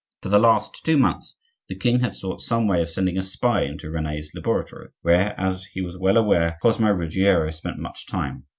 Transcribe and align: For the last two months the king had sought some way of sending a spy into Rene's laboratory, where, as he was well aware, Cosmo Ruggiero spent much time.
For 0.23 0.29
the 0.29 0.39
last 0.39 0.83
two 0.83 0.97
months 0.97 1.35
the 1.69 1.75
king 1.77 1.99
had 1.99 2.15
sought 2.15 2.41
some 2.41 2.65
way 2.65 2.81
of 2.81 2.89
sending 2.89 3.19
a 3.19 3.21
spy 3.21 3.65
into 3.65 3.91
Rene's 3.91 4.31
laboratory, 4.33 4.89
where, 5.03 5.39
as 5.39 5.63
he 5.73 5.81
was 5.83 5.95
well 5.95 6.17
aware, 6.17 6.57
Cosmo 6.59 6.89
Ruggiero 6.91 7.51
spent 7.51 7.77
much 7.77 8.07
time. 8.07 8.45